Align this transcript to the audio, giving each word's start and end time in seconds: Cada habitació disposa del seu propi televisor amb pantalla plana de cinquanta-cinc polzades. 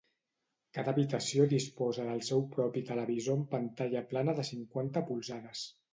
Cada 0.77 0.93
habitació 0.95 1.45
disposa 1.51 2.05
del 2.09 2.23
seu 2.29 2.43
propi 2.55 2.83
televisor 2.89 3.37
amb 3.41 3.49
pantalla 3.55 4.03
plana 4.15 4.39
de 4.41 4.47
cinquanta-cinc 4.53 5.13
polzades. 5.13 5.63